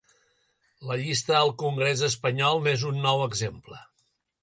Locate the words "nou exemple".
3.07-3.83